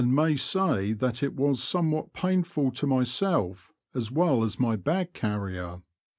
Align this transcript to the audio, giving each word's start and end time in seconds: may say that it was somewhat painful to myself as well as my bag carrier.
may 0.03 0.35
say 0.35 0.93
that 0.93 1.21
it 1.21 1.35
was 1.35 1.61
somewhat 1.61 2.11
painful 2.11 2.71
to 2.71 2.87
myself 2.87 3.71
as 3.93 4.11
well 4.11 4.43
as 4.43 4.59
my 4.59 4.75
bag 4.75 5.13
carrier. 5.13 5.83